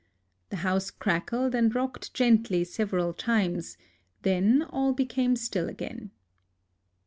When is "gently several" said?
2.15-3.13